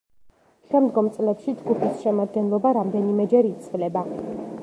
[0.69, 4.07] შემდგომ წლებში ჯგუფის შემადგენლობა რამდენიმეჯერ იცვლება.